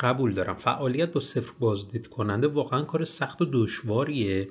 قبول 0.00 0.34
دارم. 0.34 0.54
فعالیت 0.54 1.12
با 1.12 1.20
صفر 1.20 1.52
بازدید 1.58 2.06
کننده 2.06 2.46
واقعا 2.46 2.82
کار 2.82 3.04
سخت 3.04 3.42
و 3.42 3.46
دشواریه 3.52 4.48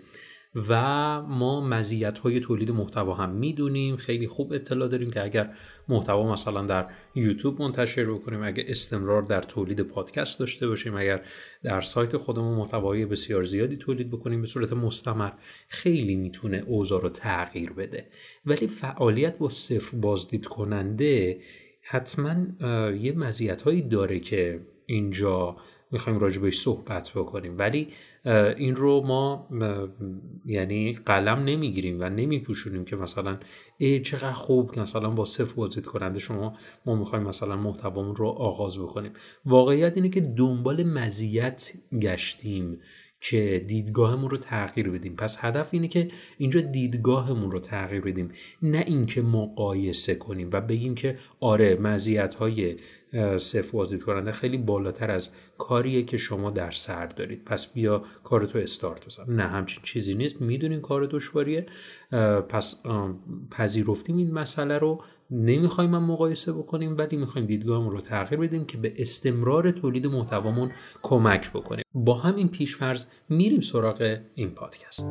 و 0.70 1.21
ما 1.21 1.62
مزیت 1.62 2.17
های 2.17 2.39
تولید 2.39 2.71
محتوا 2.71 3.13
هم 3.13 3.29
می‌دونیم. 3.29 3.96
خیلی 3.96 4.28
خوب 4.28 4.54
اطلاع 4.54 4.88
داریم 4.88 5.12
که 5.12 5.23
اگر 5.23 5.54
محتوا 5.88 6.31
مثلا 6.31 6.62
در 6.62 6.88
یوتیوب 7.15 7.62
منتشر 7.62 8.13
بکنیم 8.13 8.44
اگر 8.44 8.63
استمرار 8.68 9.21
در 9.21 9.41
تولید 9.41 9.81
پادکست 9.81 10.39
داشته 10.39 10.68
باشیم 10.68 10.96
اگر 10.96 11.25
در 11.64 11.82
سایت 11.82 12.18
خودمون 12.18 12.57
محتوای 12.57 13.05
بسیار 13.05 13.43
زیادی 13.43 13.77
تولید 13.77 14.11
بکنیم 14.11 14.41
به 14.41 14.48
صورت 14.48 14.73
مستمر 14.73 15.32
خیلی 15.68 16.16
می‌تونه 16.16 16.64
اوضاع 16.68 17.02
رو 17.02 17.09
تغییر 17.09 17.73
بده. 17.73 18.07
ولی 18.45 18.68
فعالیت 18.68 19.38
با 19.38 19.50
صفر 19.50 19.98
بازدید 19.98 20.45
کننده 20.45 21.39
حتما 21.82 22.36
یه 22.91 23.14
مزیت 23.18 23.61
هایی 23.61 23.82
داره 23.82 24.20
که 24.20 24.59
اینجا 24.89 25.55
می‌خوایم 25.91 26.19
راجبش 26.19 26.57
صحبت 26.57 27.11
بکنیم. 27.15 27.57
ولی 27.57 27.87
این 28.57 28.75
رو 28.75 29.01
ما 29.01 29.47
یعنی 30.45 30.93
قلم 31.05 31.39
نمی‌گیریم 31.43 31.97
و 32.00 32.09
نمیپوشونیم 32.09 32.86
که 32.86 32.95
مثلا 32.95 33.39
ای 33.78 34.00
چقدر 34.00 34.33
خوب 34.33 34.80
مثلا 34.80 35.09
با 35.09 35.25
صفر 35.25 35.53
بازدید 35.53 35.86
کننده 35.86 36.19
شما 36.19 36.58
ما 36.86 36.95
می‌خوایم 36.95 37.28
مثلا 37.28 37.55
محتوامون 37.55 38.16
رو 38.16 38.28
آغاز 38.28 38.80
بکنیم. 38.80 39.11
واقعیت 39.45 39.97
اینه 39.97 40.09
که 40.09 40.22
دنبال 40.22 40.83
مزیت 40.83 41.73
گشتیم 42.02 42.80
که 43.22 43.66
دیدگاهمون 43.67 44.30
رو 44.30 44.38
تغییر 44.38 44.89
بدیم. 44.89 45.16
پس 45.16 45.38
هدف 45.42 45.69
اینه 45.72 45.88
که 45.88 46.08
اینجا 46.38 46.61
دیدگاهمون 46.61 47.52
رو 47.52 47.59
تغییر 47.59 48.02
بدیم. 48.02 48.31
نه 48.61 48.83
اینکه 48.88 49.22
مقایسه 49.22 50.16
کنیم 50.16 50.50
و 50.53 50.61
بگیم 50.61 50.95
که 50.95 51.17
آره 51.39 51.75
مزیت 51.75 52.33
های 52.33 52.75
صفر 53.38 53.72
بازدید 53.72 54.03
کننده 54.03 54.31
خیلی 54.31 54.58
بالاتر 54.58 55.11
از 55.11 55.31
کاریه 55.58 56.03
که 56.03 56.17
شما 56.17 56.52
در 56.52 56.72
سر 56.72 57.06
دارید. 57.06 57.45
پس 57.45 57.67
بیا 57.67 58.03
کارتو 58.23 58.59
استارت 58.59 59.06
بزن. 59.06 59.34
نه 59.34 59.44
همچین 59.44 59.84
چیزی 59.84 60.14
نیست. 60.14 60.42
می‌دونین 60.42 60.81
کار 60.81 61.06
دشواریه 61.06 61.66
پس 62.50 62.76
پذیرفتیم 63.52 64.18
این 64.18 64.34
مسئله 64.34 64.78
رو. 64.78 65.02
نمی‌خوایم 65.31 65.90
من 65.90 66.04
مقایسه 66.04 66.54
بکنیم 66.54 66.98
ولی 66.98 67.18
می‌خوایم 67.18 67.48
دیدگاهمون 67.48 67.92
رو 67.92 68.02
تغییر 68.02 68.42
بدیم 68.42 68.66
که 68.66 68.78
به 68.78 68.94
استمرار 68.98 69.72
تولید 69.72 70.08
محتوامون 70.08 70.72
کمک 71.02 71.52
بکنیم 71.52 71.84
با 71.94 72.14
همین 72.14 72.48
پیشفرض 72.48 73.06
میریم 73.30 73.62
سراغ 73.62 74.18
این 74.36 74.50
پادکست. 74.50 75.08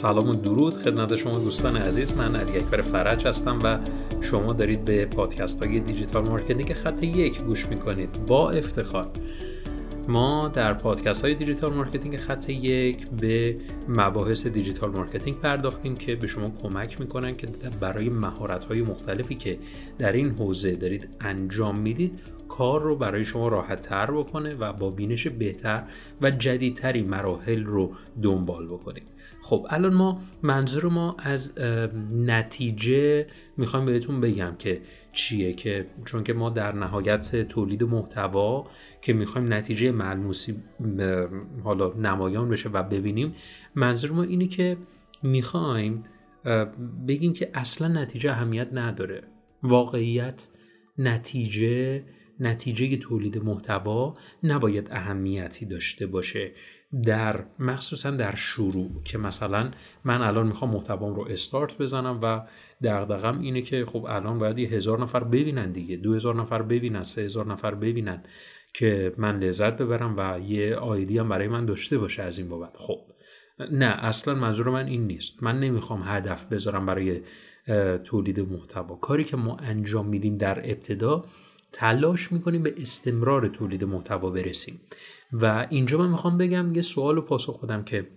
سلام 0.00 0.28
و 0.28 0.34
درود. 0.34 0.76
خدمت 0.76 1.16
شما 1.16 1.38
دوستان 1.38 1.76
عزیز 1.76 2.16
من 2.16 2.36
علی 2.36 2.58
اکبر 2.58 2.80
فرج 2.80 3.26
هستم 3.26 3.58
و 3.64 3.78
شما 4.20 4.52
دارید 4.52 4.84
به 4.84 5.06
پادکست 5.06 5.64
های 5.64 5.80
digital 5.80 6.28
marketing 6.28 6.72
خط 6.72 7.02
یک 7.02 7.40
گوش 7.40 7.66
می‌کنید. 7.66 8.26
با 8.26 8.50
افتخار 8.50 9.08
ما 10.10 10.48
در 10.48 10.74
پادکست 10.74 11.24
های 11.24 11.34
digital 11.34 11.72
marketing 11.72 12.16
خط 12.16 12.48
یک 12.50 13.06
به 13.06 13.56
مباحث 13.88 14.46
digital 14.46 14.90
marketing 14.90 15.40
پرداختیم 15.40 15.96
که 15.96 16.14
به 16.14 16.26
شما 16.26 16.52
کمک 16.62 17.00
می‌کنن 17.00 17.36
که 17.36 17.48
برای 17.80 18.08
مهارت 18.08 18.64
های 18.64 18.82
مختلفی 18.82 19.34
که 19.34 19.58
در 19.98 20.12
این 20.12 20.30
حوزه 20.30 20.76
دارید 20.76 21.08
انجام 21.20 21.78
می‌دید 21.78 22.18
کار 22.48 22.82
رو 22.82 22.96
برای 22.96 23.24
شما 23.24 23.48
راحت 23.48 23.80
تر 23.80 24.10
بکنه 24.10 24.54
و 24.54 24.72
با 24.72 24.90
بینش 24.90 25.26
بهتر 25.26 25.82
و 26.22 26.30
جدیدتری 26.30 27.02
مراحل 27.02 27.64
رو 27.64 27.92
دنبال 28.22 28.66
بکنید. 28.66 29.06
خب 29.42 29.66
الان 29.70 29.94
ما 29.94 30.20
منظور 30.42 30.86
ما 30.86 31.16
از 31.18 31.52
نتیجه 32.12 33.26
می‌خوایم 33.56 33.86
بهتون 33.86 34.20
بگم 34.20 34.54
که 34.58 34.80
چیه 35.12 35.52
که 35.52 35.86
چون 36.04 36.24
که 36.24 36.32
ما 36.32 36.50
در 36.50 36.72
نهایت 36.72 37.48
تولید 37.48 37.84
محتوا 37.84 38.66
که 39.02 39.12
می‌خوایم 39.12 39.52
نتیجه 39.52 39.92
ملموسی 39.92 40.56
حالا 41.64 41.92
نمایان 41.92 42.48
بشه 42.48 42.68
و 42.68 42.82
ببینیم 42.82 43.34
منظور 43.74 44.10
ما 44.10 44.22
اینه 44.22 44.46
که 44.46 44.76
می‌خوایم 45.22 46.04
بگیم 47.08 47.32
که 47.32 47.50
اصلا 47.54 47.88
نتیجه 47.88 48.30
اهمیت 48.30 48.68
نداره. 48.72 49.22
واقعیت 49.62 50.48
نتیجه 50.98 52.04
نتیجه 52.40 52.96
تولید 52.96 53.38
محتوا 53.38 54.16
نباید 54.42 54.88
اهمیتی 54.90 55.66
داشته 55.66 56.06
باشه. 56.06 56.52
در 57.04 57.44
مخصوصا 57.58 58.10
در 58.10 58.34
شروع 58.34 59.02
که 59.04 59.18
مثلا 59.18 59.70
من 60.04 60.22
الان 60.22 60.46
می‌خوام 60.46 60.70
محتوام 60.70 61.14
رو 61.14 61.26
استارت 61.30 61.78
بزنم 61.78 62.18
و 62.22 62.42
دغدغم 62.82 63.40
اینه 63.40 63.62
که 63.62 63.84
خب 63.84 64.04
الان 64.08 64.38
باید 64.38 64.58
یه 64.58 64.68
هزار 64.68 65.02
نفر 65.02 65.24
ببینن 65.24 65.72
دیگه 65.72 65.96
دو 65.96 66.14
هزار 66.14 66.34
نفر 66.34 66.62
ببینن 66.62 67.04
سه 67.04 67.22
هزار 67.22 67.46
نفر 67.46 67.74
ببینن 67.74 68.22
که 68.74 69.14
من 69.18 69.38
لذت 69.38 69.76
ببرم 69.76 70.14
و 70.16 70.40
یه 70.40 70.76
آیدی 70.76 71.18
هم 71.18 71.28
برای 71.28 71.48
من 71.48 71.64
داشته 71.66 71.98
باشه 71.98 72.22
از 72.22 72.38
این 72.38 72.48
بابت. 72.48 72.76
خب 72.76 73.00
نه 73.70 73.86
اصلا 73.86 74.34
منظور 74.34 74.68
من 74.68 74.86
این 74.86 75.06
نیست. 75.06 75.42
من 75.42 75.60
نمی‌خوام 75.60 76.02
هدف 76.04 76.46
بذارم 76.46 76.86
برای 76.86 77.20
تولید 78.04 78.40
محتوا. 78.40 78.96
کاری 78.96 79.24
که 79.24 79.36
ما 79.36 79.56
انجام 79.56 80.08
میدیم 80.08 80.36
در 80.36 80.58
ابتدا 80.58 81.24
تلاش 81.72 82.32
می‌کنیم 82.32 82.62
به 82.62 82.74
استمرار 82.78 83.48
تولید 83.48 83.84
محتوا 83.84 84.30
برسیم. 84.30 84.80
و 85.32 85.66
اینجا 85.70 85.98
من 85.98 86.10
می‌خوام 86.10 86.38
بگم 86.38 86.74
یه 86.74 86.82
سوال 86.82 87.18
و 87.18 87.20
پاسخ 87.20 87.56
خودم 87.56 87.84
که 87.84 88.08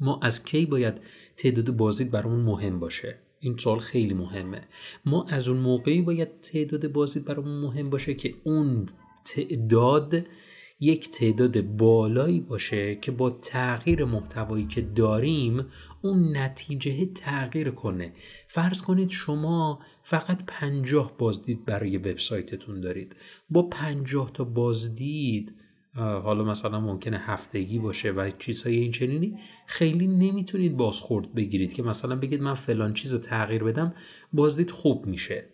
ما 0.00 0.20
از 0.22 0.44
کی 0.44 0.66
باید 0.66 1.00
تعداد 1.36 1.76
بازدید 1.76 2.10
برامون 2.10 2.40
مهم 2.40 2.80
باشه؟ 2.80 3.18
این 3.40 3.56
سوال 3.56 3.78
خیلی 3.78 4.14
مهمه. 4.14 4.68
ما 5.04 5.26
از 5.28 5.48
اون 5.48 5.58
موقعی 5.58 6.02
باید 6.02 6.40
تعداد 6.40 6.92
بازدید 6.92 7.24
برامون 7.24 7.60
مهم 7.60 7.90
باشه 7.90 8.14
که 8.14 8.34
اون 8.44 8.88
تعداد 9.24 10.26
یک 10.80 11.10
تعداد 11.10 11.60
بالایی 11.60 12.40
باشه 12.40 12.96
که 12.96 13.10
با 13.10 13.30
تغییر 13.30 14.04
محتوایی 14.04 14.66
که 14.66 14.80
داریم 14.80 15.66
اون 16.02 16.36
نتیجه 16.36 17.06
تغییر 17.06 17.70
کنه. 17.70 18.12
فرض 18.48 18.82
کنید 18.82 19.08
شما 19.08 19.80
فقط 20.02 20.42
پنجاه 20.46 21.16
بازدید 21.18 21.64
برای 21.64 21.96
وبسایتتون 21.96 22.80
دارید. 22.80 23.16
با 23.50 23.62
پنجاه 23.62 24.32
تا 24.32 24.44
بازدید 24.44 25.54
حالا 25.96 26.44
مثلا 26.44 26.80
ممکنه 26.80 27.18
هفتگی 27.18 27.78
باشه 27.78 28.10
و 28.10 28.30
چیزهای 28.38 28.76
این 28.76 28.92
چنینی 28.92 29.38
خیلی 29.66 30.06
نمی‌تونید 30.06 30.76
بازخورد 30.76 31.34
بگیرید 31.34 31.72
که 31.72 31.82
مثلا 31.82 32.16
بگید 32.16 32.42
من 32.42 32.54
فلان 32.54 32.94
چیز 32.94 33.12
رو 33.12 33.18
تغییر 33.18 33.64
بدم 33.64 33.94
بازدید 34.32 34.70
خوب 34.70 35.06
میشه. 35.06 35.44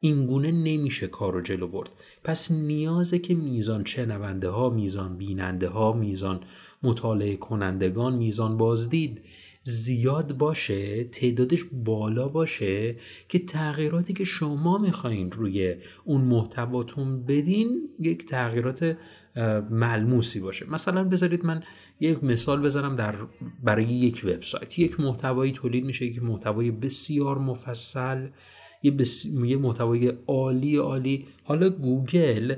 اینگونه 0.00 0.50
نمیشه 0.50 1.06
کار 1.06 1.32
رو 1.32 1.40
جلو 1.40 1.68
برد. 1.68 1.90
پس 2.24 2.50
نیازه 2.50 3.18
که 3.18 3.34
میزان 3.34 3.84
شنونده 3.84 4.48
ها 4.48 4.70
میزان 4.70 5.16
بیننده 5.16 5.68
ها 5.68 5.92
میزان 5.92 6.40
مطالعه 6.82 7.36
کنندگان 7.36 8.14
میزان 8.14 8.56
بازدید 8.56 9.20
زیاد 9.64 10.36
باشه 10.36 11.04
تعدادش 11.04 11.64
بالا 11.72 12.28
باشه 12.28 12.96
که 13.28 13.38
تغییراتی 13.38 14.12
که 14.12 14.24
شما 14.24 14.78
می‌خواین 14.78 15.32
روی 15.32 15.74
اون 16.04 16.20
محتواتون 16.20 17.24
بدین 17.24 17.88
یک 17.98 18.26
تغییرات 18.26 18.96
ملموسی 19.70 20.40
باشه. 20.40 20.70
مثلا 20.70 21.04
بذارید 21.04 21.44
من 21.44 21.62
یک 22.00 22.24
مثال 22.24 22.62
بزنم 22.62 22.96
در 22.96 23.14
برای 23.62 23.84
یک 23.84 24.22
وبسایت. 24.24 24.78
یک 24.78 25.00
محتوایی 25.00 25.52
تولید 25.52 25.84
میشه 25.84 26.06
یک 26.06 26.22
محتوای 26.22 26.70
بسیار 26.70 27.38
مفصل 27.38 28.28
یه, 28.82 28.90
بس... 28.90 29.26
یه 29.26 29.56
محتوای 29.56 30.12
عالی 30.26 30.76
عالی. 30.76 31.26
حالا 31.44 31.70
گوگل 31.70 32.54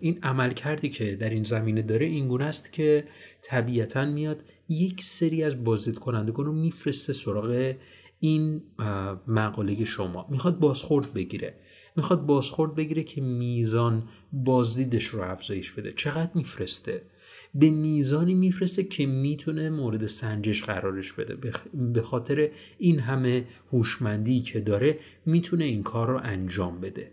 این 0.00 0.18
عمل 0.22 0.52
کردی 0.52 0.88
که 0.88 1.16
در 1.16 1.30
این 1.30 1.42
زمینه 1.42 1.82
داره 1.82 2.06
اینگونه 2.06 2.44
است 2.44 2.72
که 2.72 3.04
طبیعتا 3.42 4.04
میاد 4.04 4.42
یک 4.68 5.04
سری 5.04 5.42
از 5.42 5.64
بازدید 5.64 5.98
کنندگان 5.98 6.46
رو 6.46 6.52
میفرسته 6.52 7.12
سراغ 7.12 7.74
این 8.20 8.62
مقاله 9.26 9.84
شما. 9.84 10.26
می‌خواد 10.30 10.58
بازخورد 10.58 11.12
بگیره. 11.12 11.54
می‌خواد 11.96 12.26
بازخورد 12.26 12.74
بگیره 12.74 13.02
که 13.02 13.20
میزان 13.20 14.08
بازدیدش 14.32 15.04
رو 15.04 15.22
افزایش 15.22 15.72
بده. 15.72 15.92
چقدر 15.92 16.30
میفرسته؟ 16.34 17.02
به 17.54 17.70
میزانی 17.70 18.34
میفرسته 18.34 18.84
که 18.84 19.06
می‌تونه 19.06 19.70
مورد 19.70 20.06
سنجش 20.06 20.62
قرارش 20.62 21.12
بده. 21.12 21.52
به 21.74 22.02
خاطر 22.02 22.50
این 22.78 22.98
همه 22.98 23.44
هوشمندی 23.72 24.40
که 24.40 24.60
داره 24.60 24.98
می‌تونه 25.26 25.64
این 25.64 25.82
کار 25.82 26.08
رو 26.08 26.20
انجام 26.22 26.80
بده. 26.80 27.12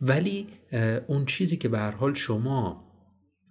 ولی 0.00 0.46
اون 1.06 1.24
چیزی 1.24 1.56
که 1.56 1.68
به 1.68 1.80
حال 1.80 2.14
شما 2.14 2.91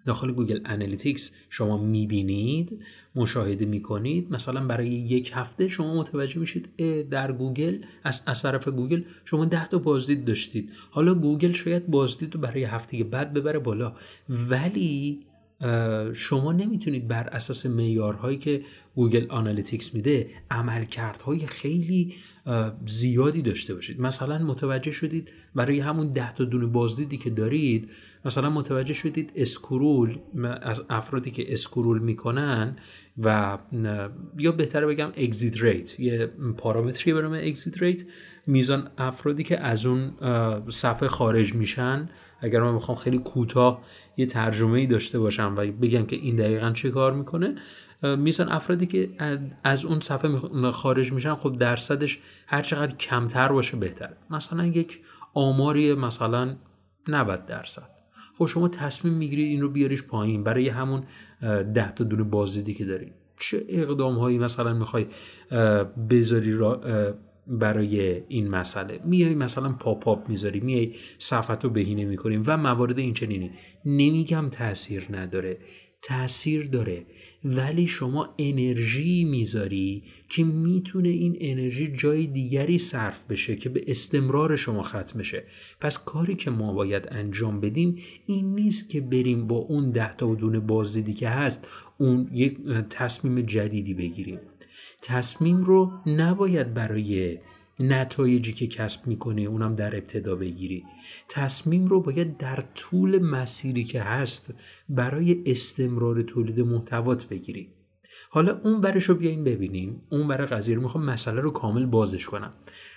داخل 0.05 0.31
Google 0.31 0.59
Analytics 0.65 1.31
شما 1.49 1.77
می‌بینید 1.83 2.79
مشاهده 3.15 3.65
می‌کنید. 3.65 4.31
مثلا 4.31 4.65
برای 4.65 4.87
یک 4.87 5.31
هفته 5.33 5.67
شما 5.67 5.99
متوجه 5.99 6.39
میشید 6.39 6.69
در 7.09 7.31
گوگل 7.31 7.77
از, 8.03 8.23
از 8.25 8.41
طرف 8.41 8.67
گوگل 8.67 9.01
شما 9.25 9.45
ده 9.45 9.67
تا 9.67 9.77
بازدید 9.77 10.25
داشتید. 10.25 10.71
حالا 10.89 11.13
گوگل 11.13 11.51
شاید 11.51 11.87
بازدید 11.87 12.35
رو 12.35 12.41
برای 12.41 12.63
هفته 12.63 13.03
بعد 13.03 13.33
ببره 13.33 13.59
بالا. 13.59 13.93
ولی 14.29 15.19
شما 16.13 16.51
نمی‌تونید 16.51 17.07
بر 17.07 17.27
اساس 17.27 17.65
معیارهایی 17.65 18.37
که 18.37 18.61
Google 18.95 19.25
Analytics 19.29 19.93
میده 19.93 20.29
عملکردهای 20.51 21.39
خیلی 21.39 22.13
زیادی 22.87 23.41
داشته 23.41 23.73
باشید. 23.73 24.01
مثلا 24.01 24.37
متوجه 24.37 24.91
شدید 24.91 25.31
برای 25.55 25.79
همون 25.79 26.13
ده 26.13 26.33
تا 26.33 26.43
دونه 26.43 26.65
بازدیدی 26.65 27.17
که 27.17 27.29
دارید 27.29 27.89
مثلا 28.25 28.49
متوجه 28.49 28.93
شدید 28.93 29.31
scroll 29.35 30.19
از 30.61 30.81
افرادی 30.89 31.31
که 31.31 31.53
scroll 31.53 31.99
می‌کنن 31.99 32.75
و 33.23 33.57
یا 34.37 34.51
بهتره 34.51 34.87
بگم 34.87 35.11
exit 35.17 35.61
rate 35.61 35.99
یه 35.99 36.25
پارامتری 36.57 37.13
به 37.13 37.21
نام 37.21 37.33
exit 37.33 37.81
rate 37.81 38.03
میزان 38.47 38.91
افرادی 38.97 39.43
که 39.43 39.59
از 39.59 39.85
اون 39.85 40.13
صفحه 40.69 41.09
خارج 41.09 41.55
میشن. 41.55 42.09
اگر 42.39 42.59
من 42.59 42.73
می‌خوام 42.73 42.97
خیلی 42.97 43.17
کوتاه 43.17 43.81
یه 44.17 44.25
ترجمه 44.25 44.79
ای 44.79 44.87
داشته 44.87 45.19
باشم 45.19 45.53
و 45.57 45.65
بگم 45.65 46.05
که 46.05 46.15
این 46.15 46.35
دقیقا 46.35 46.71
چه 46.71 46.89
کار 46.89 47.13
می‌کنه 47.13 47.55
میزان 48.17 48.49
افرادی 48.49 48.85
که 48.85 49.09
از 49.63 49.85
اون 49.85 49.99
صفحه 49.99 50.71
خارج 50.71 51.13
میشن 51.13 51.35
خب 51.35 51.57
درصدش 51.57 52.19
هر 52.47 52.61
چقدر 52.61 52.95
کمتر 52.95 53.47
باشه 53.47 53.77
بهتره. 53.77 54.17
مثلا 54.29 54.65
یک 54.65 54.99
آماری 55.33 55.93
مثلا 55.93 56.55
90 57.07 57.45
درصد. 57.45 57.90
خب 58.41 58.47
شما 58.47 58.67
تصمیم 58.67 59.13
می‌گیرید 59.13 59.47
این 59.47 59.61
رو 59.61 59.69
بیاریش 59.69 60.03
پایین. 60.03 60.43
برای 60.43 60.69
همون 60.69 61.03
ده 61.73 61.91
تا 61.91 62.03
دونه 62.03 62.23
بازدیدی 62.23 62.73
که 62.73 62.85
دارید 62.85 63.13
چه 63.39 63.65
اقدام 63.69 64.15
هایی 64.15 64.37
مثلا 64.37 64.73
می‌خوای 64.73 65.05
بذاری 66.09 66.53
را 66.53 66.81
برای 67.47 68.23
این 68.27 68.49
مسئله؟ 68.49 68.99
میای 69.05 69.35
مثلا 69.35 69.71
پاپ 69.71 70.07
آپ 70.07 70.29
می‌ذاری 70.29 70.59
میای 70.59 70.93
صفحت 71.17 71.63
رو 71.63 71.69
بهینه 71.69 72.05
می‌کنیم 72.05 72.43
و 72.47 72.57
موارد 72.57 72.99
این 72.99 73.13
چنینی 73.13 73.51
نمیگم 73.85 74.49
تاثیر 74.49 75.07
نداره. 75.09 75.57
تاثیر 76.03 76.65
داره 76.65 77.05
ولی 77.43 77.87
شما 77.87 78.35
انرژی 78.37 79.23
می‌ذاری 79.23 80.03
که 80.29 80.43
می‌تونه 80.43 81.09
این 81.09 81.37
انرژی 81.39 81.87
جای 81.87 82.27
دیگری 82.27 82.77
صرف 82.77 83.23
بشه 83.29 83.55
که 83.55 83.69
به 83.69 83.83
استمرار 83.87 84.55
شما 84.55 84.83
ختم 84.83 85.19
بشه. 85.19 85.43
پس 85.81 86.03
کاری 86.05 86.35
که 86.35 86.51
ما 86.51 86.73
باید 86.73 87.07
انجام 87.11 87.59
بدیم 87.59 87.97
این 88.25 88.55
نیست 88.55 88.89
که 88.89 89.01
بریم 89.01 89.47
با 89.47 89.55
اون 89.55 89.91
ده 89.91 90.13
تا 90.13 90.35
دونه 90.35 90.59
بازدیدی 90.59 91.13
که 91.13 91.29
هست 91.29 91.67
اون 91.97 92.29
یک 92.33 92.57
تصمیم 92.89 93.41
جدیدی 93.41 93.93
بگیریم. 93.93 94.39
تصمیم 95.01 95.63
رو 95.63 95.91
نباید 96.05 96.73
برای 96.73 97.37
نتایجی 97.81 98.53
که 98.53 98.67
کسب 98.67 99.07
می‌کنی 99.07 99.45
اونم 99.45 99.75
در 99.75 99.95
ابتدا 99.95 100.35
بگیری. 100.35 100.83
تصمیم 101.29 101.87
رو 101.87 102.01
باید 102.01 102.37
در 102.37 102.63
طول 102.75 103.21
مسیری 103.21 103.83
که 103.83 104.01
هست 104.01 104.53
برای 104.89 105.43
استمرار 105.45 106.21
تولید 106.21 106.59
محتوات 106.59 107.25
بگیری. 107.25 107.73
حالا 108.29 108.59
اون 108.63 108.81
برش 108.81 109.03
رو 109.03 109.15
بیاین 109.15 109.43
ببینیم. 109.43 110.01
اون 110.09 110.27
برای 110.27 110.47
قضیه 110.47 110.75
رو 110.75 110.81
می‌خوام 110.81 111.05
مسئله 111.05 111.41
رو 111.41 111.51
کامل 111.51 111.85
بازش 111.85 112.25
کنم. 112.25 112.53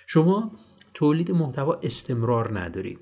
شما 0.07 0.51
تولید 0.93 1.31
محتوا 1.31 1.79
استمرار 1.83 2.59
نداری. 2.59 2.97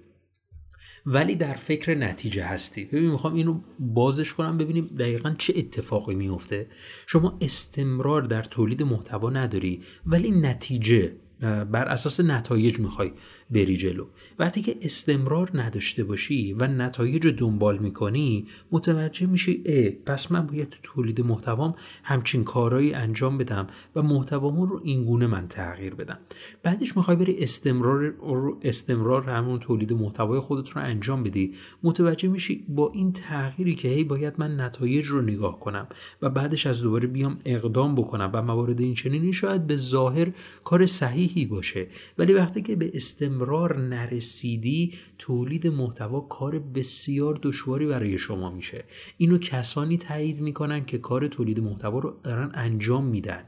ولی 1.05 1.35
در 1.35 1.53
فکر 1.53 1.95
نتیجه 1.95 2.43
هستی. 2.43 2.85
ببین 2.85 3.11
می‌خوام 3.11 3.33
اینو 3.33 3.61
بازش 3.79 4.33
کنم 4.33 4.57
ببینیم 4.57 4.85
دقیقا 4.99 5.35
چه 5.37 5.53
اتفاقی 5.57 6.15
میفته 6.15 6.67
شما 7.07 7.37
استمرار 7.41 8.21
در 8.21 8.43
تولید 8.43 8.83
محتوا 8.83 9.29
نداری 9.29 9.83
ولی 10.05 10.31
نتیجه 10.31 11.11
بر 11.43 11.85
اساس 11.85 12.19
نتایج 12.19 12.79
می‌خوای 12.79 13.11
بری 13.51 13.77
جلو. 13.77 14.05
وقتی 14.39 14.61
که 14.61 14.77
استمرار 14.81 15.51
نداشته 15.53 16.03
باشی 16.03 16.53
و 16.53 16.67
نتایج 16.67 17.25
رو 17.25 17.31
دنبال 17.31 17.77
می‌کنی 17.77 18.45
متوجه 18.71 19.25
میشی 19.27 19.63
اه 19.65 19.89
پس 19.89 20.31
من 20.31 20.47
باید 20.47 20.69
تو 20.69 20.77
تولید 20.83 21.21
محتوام 21.21 21.75
همچین 22.03 22.43
کارهایی 22.43 22.93
انجام 22.93 23.37
بدم 23.37 23.67
و 23.95 24.01
محتوامون 24.01 24.69
رو 24.69 24.81
اینگونه 24.83 25.27
من 25.27 25.47
تغییر 25.47 25.95
بدم. 25.95 26.17
بعدش 26.63 26.97
می‌خوای 26.97 27.17
بری 27.17 27.37
استمرار 27.39 28.13
استمرار 28.61 29.29
همون 29.29 29.59
تولید 29.59 29.93
محتوای 29.93 30.39
خودت 30.39 30.69
رو 30.69 30.81
انجام 30.81 31.23
بدی. 31.23 31.53
متوجه 31.83 32.29
میشی 32.29 32.65
با 32.69 32.91
این 32.93 33.13
تغییری 33.13 33.75
که 33.75 33.87
هی 33.87 34.03
باید 34.03 34.33
من 34.37 34.59
نتایج 34.61 35.05
رو 35.05 35.21
نگاه 35.21 35.59
کنم 35.59 35.87
و 36.21 36.29
بعدش 36.29 36.67
از 36.67 36.81
دوباره 36.81 37.07
بیام 37.07 37.39
اقدام 37.45 37.95
بکنم 37.95 38.29
و 38.33 38.41
موارد 38.41 38.81
این 38.81 38.93
چنینی 38.93 39.33
شاید 39.33 39.67
به 39.67 39.75
ظاهر 39.75 40.31
کار 40.63 40.85
صحیحی 41.33 41.45
باشه. 41.45 41.87
ولی 42.17 42.33
وقتی 42.33 42.61
که 42.61 42.75
به 42.75 42.91
استمرار 42.93 43.79
نرسیدی 43.79 44.93
تولید 45.17 45.67
محتوا 45.67 46.21
کار 46.21 46.59
بسیار 46.59 47.39
دشواری 47.41 47.85
برای 47.85 48.17
شما 48.17 48.51
میشه. 48.51 48.83
اینو 49.17 49.37
کسانی 49.37 49.97
تایید 49.97 50.41
می‌کنن 50.41 50.85
که 50.85 50.97
کار 50.97 51.27
تولید 51.27 51.59
محتوا 51.59 51.99
رو 51.99 52.19
دارن 52.23 52.51
انجام 52.53 53.05
میدن. 53.05 53.43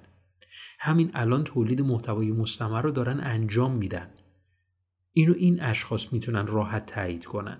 همین 0.80 1.12
الان 1.14 1.44
تولید 1.44 1.82
محتوای 1.82 2.32
مستمر 2.32 2.82
رو 2.82 2.92
دارن 2.92 3.20
انجام 3.20 3.76
میدن. 3.76 4.10
اینو 5.14 5.34
این 5.38 5.62
اشخاص 5.62 6.14
می‌تونن 6.14 6.48
راحت 6.48 6.86
تایید 6.86 7.26
کنن. 7.26 7.58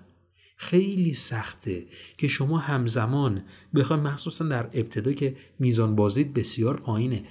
خیلی 0.58 1.12
سخته 1.12 1.86
که 2.18 2.28
شما 2.28 2.58
همزمان 2.58 3.42
بخواین 3.74 4.02
مخصوصا 4.02 4.44
در 4.44 4.70
ابتدا 4.72 5.12
که 5.12 5.36
میزان 5.58 5.96
بازدید 5.96 6.34
بسیار 6.34 6.76
پایینه 6.76 7.22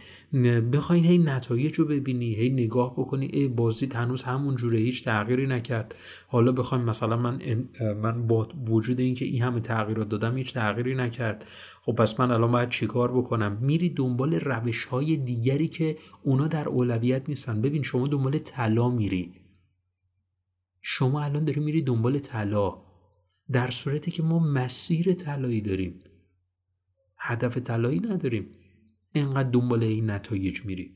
بخواین 0.74 1.06
هی 1.06 1.18
نتایج 1.18 1.76
رو 1.76 1.86
ببینی 1.86 2.36
هی 2.36 2.50
نگاه 2.50 2.94
بکنی 2.94 3.26
ای 3.34 3.48
بازدید 3.48 3.94
هنوز 3.96 4.24
همون 4.24 4.56
جوره 4.56 4.80
هیچ 4.80 5.06
تغییری 5.06 5.48
نکرد. 5.48 5.96
حالا 6.28 6.52
بخوایم 6.52 6.84
مثلا 6.84 7.18
من 7.18 7.42
من 8.02 8.28
با 8.28 8.48
وجود 8.68 9.00
اینکه 9.00 9.26
این 9.26 9.42
همه 9.42 9.60
تغییرات 9.60 10.10
دادم 10.10 10.38
هیچ 10.38 10.54
تغییری 10.54 10.96
نکرد. 10.96 11.46
خب 11.82 11.92
پس 11.92 12.20
من 12.20 12.32
الان 12.32 12.52
باید 12.52 12.70
چیکار 12.70 13.12
بکنم؟ 13.12 13.58
میری 13.62 13.90
دنبال 13.90 14.34
روش 14.34 14.86
های 14.86 15.18
دیگری 15.18 15.68
که 15.68 15.98
اونا 16.24 16.48
در 16.48 16.70
اولویت 16.70 17.30
نیستن. 17.30 17.62
ببین 17.62 17.84
شما 17.84 18.08
دنبال 18.08 18.38
طلا 18.38 18.90
میری. 18.90 19.34
شما 20.82 21.24
الان 21.24 21.46
داری 21.46 21.62
میری 21.62 21.82
دنبال 21.82 22.20
طلا. 22.20 22.85
در 23.52 23.72
صورتی 23.72 24.12
که 24.12 24.24
ما 24.24 24.40
مسیر 24.40 25.14
طلایی 25.14 25.62
داریم. 25.62 26.00
هدف 27.18 27.58
طلایی 27.58 28.00
نداریم. 28.00 28.48
انقدر 29.14 29.50
دنبال 29.50 29.84
این 29.84 30.10
نتایج 30.10 30.66
میریم. 30.66 30.92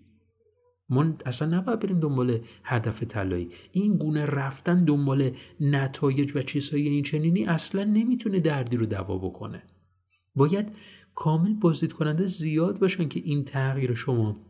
ما 0.89 1.13
اصلا 1.25 1.57
نباید 1.57 1.79
بریم 1.79 1.99
دنبال 1.99 2.39
هدف 2.63 3.03
طلایی. 3.03 3.49
این 3.71 3.97
گونه 3.97 4.25
رفتن 4.25 4.85
دنبال 4.85 5.31
نتایج 5.59 6.35
و 6.35 6.41
چیزهای 6.41 6.87
این 6.87 7.03
چنینی 7.03 7.45
اصلا 7.45 7.83
نمی‌تونه 7.83 8.39
دردی 8.39 8.77
رو 8.77 8.85
دوا 8.85 9.17
بکنه. 9.17 9.63
باید 10.35 10.71
کامل 11.15 11.53
بازدید 11.53 11.93
کننده 11.93 12.25
زیاد 12.25 12.79
باشن 12.79 13.07
که 13.07 13.21
این 13.23 13.45
تغییر 13.45 13.93
شما 13.93 14.48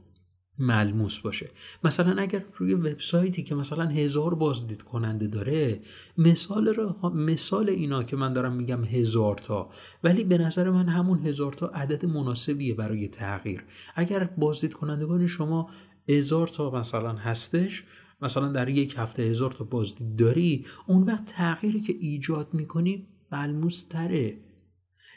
ملموس 0.59 1.19
باشه. 1.19 1.49
مثلا 1.83 2.21
اگر 2.21 2.45
روی 2.57 2.73
وبسایتی 2.73 3.43
که 3.43 3.55
مثلا 3.55 3.85
هزار 3.85 4.35
بازدید 4.35 4.81
کننده 4.81 5.27
داره 5.27 5.79
مثال 6.17 6.73
را 6.73 7.11
مثال 7.13 7.69
اینا 7.69 8.03
که 8.03 8.15
من 8.15 8.33
دارم 8.33 8.53
میگم 8.53 8.83
هزار 8.83 9.35
تا 9.35 9.69
ولی 10.03 10.23
به 10.23 10.37
نظر 10.37 10.69
من 10.69 10.87
همون 10.87 11.19
هزار 11.19 11.53
تا 11.53 11.67
عدد 11.67 12.05
مناسبیه 12.05 12.75
برای 12.75 13.07
تغییر. 13.07 13.63
اگر 13.95 14.23
بازدید 14.23 14.73
کنندگان 14.73 15.27
شما 15.27 15.69
هزار 16.09 16.47
تا 16.47 16.71
مثلا 16.71 17.13
هستش 17.13 17.83
مثلا 18.21 18.51
در 18.51 18.69
یک 18.69 18.95
هفته 18.97 19.23
هزار 19.23 19.51
تا 19.51 19.63
بازدید 19.63 20.15
داری 20.15 20.65
اون 20.87 21.03
وقت 21.03 21.25
تغییری 21.25 21.81
که 21.81 21.95
ایجاد 21.99 22.47
می‌کنی 22.53 23.07
ملموس 23.31 23.83
تره. 23.83 24.37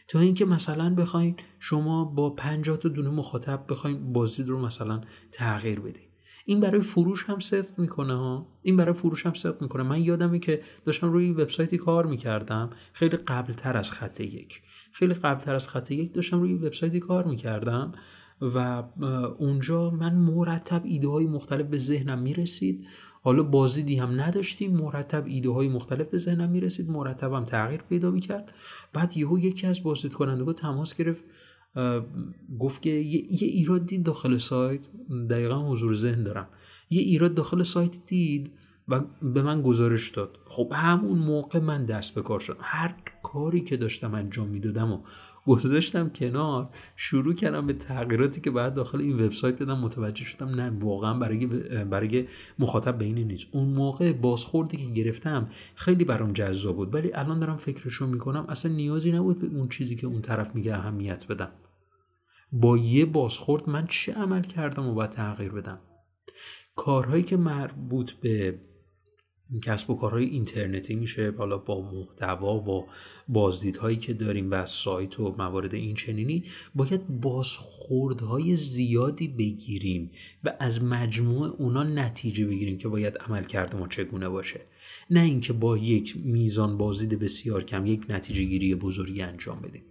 تا 0.09 0.19
اینکه 0.19 0.45
مثلا 0.45 0.95
بخواین 0.95 1.37
شما 1.61 2.05
با 2.05 2.31
50 2.31 2.77
تا 2.77 2.89
دونه 2.89 3.11
مخاطب 3.11 3.65
بخواین 3.69 4.13
بازدید 4.13 4.49
رو 4.49 4.61
مثلا 4.67 5.01
تغییر 5.33 5.81
بدین. 5.81 6.03
این 6.45 6.61
برای 6.61 6.81
فروش 6.81 7.25
هم 7.25 7.39
صدق 7.39 7.79
می‌کنه 7.79 8.15
ها. 8.17 8.47
این 8.63 8.77
برای 8.77 8.95
فروش 8.95 9.27
هم 9.27 9.35
صدق 9.35 9.63
می‌کنه. 9.63 9.83
من 9.83 10.03
یادمه 10.03 10.39
که 10.39 10.63
داشتم 10.85 11.13
روی 11.13 11.33
وبسایتی 11.33 11.79
کار 11.79 12.07
می‌کردم. 12.07 12.71
خیلی 12.93 13.17
قبل 13.17 13.53
تر 13.53 13.77
از 13.77 13.93
خط 13.93 14.21
یک. 14.21 14.63
خیلی 14.93 15.15
قبل 15.15 15.41
تر 15.41 15.55
از 15.55 15.69
خط 15.69 15.91
یک 15.91 16.15
داشتم 16.15 16.41
روی 16.41 16.55
وبسایتی 16.55 17.01
کار 17.01 17.25
می‌کردم 17.25 17.93
و 18.41 18.85
اونجا 19.39 19.91
من 19.91 20.15
مرتب 20.15 20.83
ایده 20.85 21.09
های 21.09 21.27
مختلف 21.27 21.67
به 21.67 21.79
ذهنم 21.79 22.19
می‌رسید. 22.19 22.87
حالا 23.25 23.43
بازدیدی 23.43 23.97
هم 23.97 24.21
نداشتیم 24.21 24.77
مرتب 24.77 25.25
ایده 25.27 25.51
های 25.51 25.69
مختلف 25.69 26.07
به 26.07 26.19
ذهنم 26.19 26.51
می‌رسید 26.51 26.91
مرتب 26.91 27.33
هم 27.33 27.45
تغییر 27.45 27.83
پیدا 27.83 28.11
می‌کرد. 28.11 28.53
بعد 28.93 29.17
یهو 29.17 29.39
یکی 29.39 29.67
از 29.67 29.83
بازدید 29.83 30.13
کننده 30.13 30.53
تماس 30.53 30.97
گرفت 30.97 31.25
گفت 32.59 32.83
که 32.83 32.91
یه, 32.91 33.49
ایراد 33.49 33.87
دید 33.87 34.03
داخل 34.03 34.37
سایت. 34.37 34.89
دقیقا 35.31 35.71
حضور 35.71 35.95
ذهن 35.95 36.23
دارم. 36.23 36.49
یه 36.91 37.03
ایراد 37.03 37.35
داخل 37.35 37.63
سایت 37.63 38.07
دید 38.07 38.53
و 38.89 39.01
به 39.23 39.43
من 39.43 39.63
گزارش 39.63 40.11
داد. 40.11 40.39
خب 40.47 40.73
همون 40.75 41.19
موقع 41.19 41.59
من 41.59 41.85
دست 41.85 42.15
به 42.15 42.23
کار 42.23 42.41
شدم. 42.41 42.57
هر 42.61 42.95
کاری 43.23 43.61
که 43.61 43.77
داشتم 43.77 44.15
انجام 44.15 44.49
می‌دادم 44.49 44.93
و 44.93 44.99
گذاشتم 45.47 46.09
کنار 46.09 46.69
شروع 46.97 47.35
کردم 47.35 47.67
به 47.67 47.73
تغییراتی 47.73 48.41
که 48.41 48.51
بعد 48.51 48.75
داخل 48.75 49.01
این 49.01 49.25
وبسایت 49.25 49.59
دادم 49.59 49.79
متوجه 49.79 50.25
شدم 50.25 50.49
نه 50.49 50.71
واقعا 50.71 51.19
برای 51.19 51.47
برای 51.85 52.29
مخاطب 52.59 52.99
بین 52.99 53.19
نیست. 53.19 53.47
اون 53.53 53.69
موقع 53.69 54.13
بازخوردی 54.13 54.77
که 54.77 54.85
گرفتم 54.85 55.49
خیلی 55.75 56.05
برام 56.05 56.33
جذاب 56.33 56.77
بود 56.77 56.95
ولی 56.95 57.13
الان 57.15 57.41
دارم 57.41 57.57
فکرشو 57.57 58.07
می‌کنم 58.07 58.47
اصلا 58.49 58.73
نیازی 58.73 59.13
نبود 59.13 59.41
به 59.41 59.47
اون 59.47 59.69
چیزی 59.69 59.97
که 59.97 60.07
اون 60.07 60.21
طرف 60.21 60.55
میگه 60.55 60.75
اهمیت 60.75 61.27
بدم. 61.29 61.51
با 62.53 62.79
یه 62.79 63.05
بازخورد 63.05 63.69
من 63.69 63.87
چه 63.87 64.13
عمل 64.13 64.43
کردم 64.43 64.87
و 64.87 64.95
باید 64.95 65.11
تغییر 65.11 65.53
بدم؟ 65.53 65.79
کارهایی 66.77 67.23
که 67.23 67.37
مربوط 67.37 68.13
به 68.13 68.61
کسب 69.63 69.91
و 69.91 69.97
کارهای 69.97 70.25
اینترنتی 70.25 70.95
میشه 70.95 71.31
بالا 71.31 71.59
با 71.59 71.93
محتوا 71.93 72.59
با 72.59 72.87
بازدیدهایی 73.29 73.97
که 73.97 74.15
داریم 74.15 74.51
و 74.51 74.67
سایت 74.67 75.21
و 75.21 75.35
موارد 75.39 75.75
این 75.75 75.95
چنینی 75.95 76.45
باید 76.75 77.21
بازخوردهای 77.21 78.57
زیادی 78.57 79.29
بگیریم 79.29 80.11
و 80.45 80.53
از 80.61 80.83
مجموع 80.83 81.49
اونا 81.59 81.83
نتیجه 81.83 82.47
بگیریم 82.47 82.79
که 82.79 82.89
باید 82.89 83.19
عمل 83.19 83.43
کرده 83.43 83.77
ما 83.77 83.89
چگونه 83.89 84.29
باشه. 84.29 84.61
نه 85.11 85.21
اینکه 85.21 85.53
با 85.53 85.79
یک 85.79 86.17
میزان 86.17 86.79
بازدید 86.79 87.19
بسیار 87.19 87.65
کم 87.65 87.87
یک 87.87 88.05
نتیجه 88.09 88.45
گیری 88.45 88.75
بزرگی 88.75 89.23
انجام 89.23 89.61
بدیم. 89.61 89.83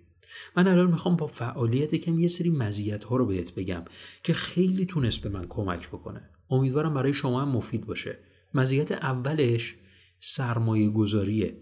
من 0.58 0.68
الان 0.68 0.92
می‌خوام 0.92 1.16
با 1.16 1.28
فعالیت 1.28 1.96
کم 1.96 2.20
یه 2.20 2.28
سری 2.28 2.50
مزیت 2.50 3.04
ها 3.04 3.16
رو 3.16 3.26
بهت 3.26 3.56
بگم 3.56 3.86
که 4.24 4.34
خیلی 4.34 4.86
تونست 4.86 5.22
به 5.22 5.30
من 5.30 5.48
کمک 5.48 5.88
بکنه. 5.88 6.30
امیدوارم 6.50 6.94
برای 6.94 7.14
شما 7.14 7.42
هم 7.42 7.50
مفید 7.50 7.86
باشه. 7.86 8.18
مزیت 8.54 8.92
اولش 8.92 9.76
سرمایه 10.20 10.90
گذاریه 10.90 11.54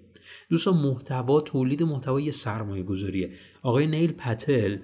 دوستان 0.50 0.74
محتوا 0.74 1.42
تولید 1.42 1.84
محتوا 1.84 2.22
یه 2.22 2.32
سرمایه 2.32 2.84
گذاریه 2.84 3.32
آقای 3.62 3.88
نیل 3.88 4.12
پتل 4.12 4.78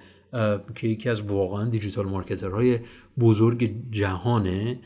که 0.75 0.87
یکی 0.87 1.09
از 1.09 1.21
واقعا 1.21 1.69
دیجیتال 1.69 2.05
مارکترهای 2.05 2.79
بزرگ 3.19 3.75
جهانه 3.91 4.79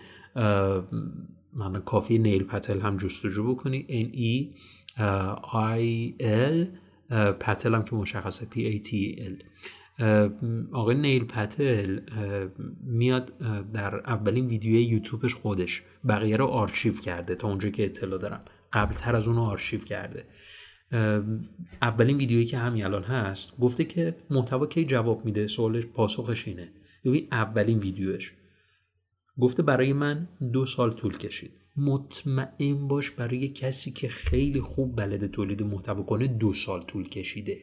من 1.53 1.81
کافی 1.85 2.17
نیل 2.17 2.43
پتل 2.43 2.79
هم 2.79 2.97
جستجو 2.97 3.53
بکنی. 3.53 3.85
N 3.89 4.15
E 4.15 4.55
I 5.77 6.23
L 6.23 6.67
پتل 7.39 7.75
هم 7.75 7.83
که 7.83 7.95
مشخصه 7.95 8.47
P 8.51 8.55
A 8.55 8.88
T 8.88 9.19
L. 9.19 9.43
آقای 10.72 10.96
نیل 10.96 11.24
پتل 11.24 12.00
میاد 12.84 13.38
در 13.74 13.96
اولین 13.96 14.48
ویدیوی 14.48 14.84
یوتیوبش 14.84 15.34
خودش 15.34 15.84
بقیه 16.08 16.38
رو 16.38 16.46
آرشیو 16.46 16.94
کرده 16.94 17.36
تا 17.36 17.48
اونجا 17.48 17.70
که 17.70 17.86
اطلاع 17.86 18.20
دارم. 18.20 18.41
قبل 18.74 18.94
تر 18.94 19.15
از 19.15 19.27
اون 19.27 19.36
رو 19.36 19.41
آرشیو 19.41 19.79
کرده. 19.79 20.25
اولین 21.82 22.18
ویدیویی 22.18 22.46
که 22.46 22.58
همین 22.58 22.86
الان 22.86 23.03
هست 23.03 23.58
گفته 23.60 23.84
که 23.84 24.15
محتوا 24.29 24.65
کی 24.65 24.86
جواب 24.86 25.25
میده؟ 25.25 25.48
سوالش 25.48 25.86
پاسخش 25.86 26.48
اینه. 26.48 26.72
ببین 27.06 27.27
اولین 27.32 27.79
ویدیوش. 27.79 28.34
گفته 29.39 29.63
برای 29.63 29.94
من 29.94 30.27
دو 30.53 30.65
سال 30.65 30.91
طول 30.91 31.18
کشید. 31.18 31.51
مطمئن 31.77 32.88
باش 32.88 33.12
برای 33.12 33.48
کسی 33.48 33.91
که 33.91 34.08
خیلی 34.08 34.62
خوب 34.62 34.96
بلده 34.96 35.27
تولید 35.27 35.63
محتوا 35.63 36.03
کنه 36.03 36.27
دو 36.27 36.53
سال 36.53 36.82
طول 36.82 37.10
کشیده. 37.10 37.58